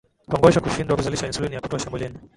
[0.29, 2.17] kongosho hushindwa kuzalisha insulini ya kutosha mwilini